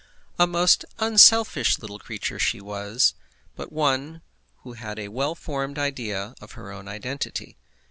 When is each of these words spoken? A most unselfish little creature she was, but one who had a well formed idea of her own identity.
A 0.39 0.47
most 0.47 0.83
unselfish 0.97 1.77
little 1.77 1.99
creature 1.99 2.39
she 2.39 2.59
was, 2.59 3.13
but 3.55 3.71
one 3.71 4.23
who 4.63 4.73
had 4.73 4.97
a 4.97 5.09
well 5.09 5.35
formed 5.35 5.77
idea 5.77 6.33
of 6.41 6.53
her 6.53 6.71
own 6.71 6.87
identity. 6.87 7.55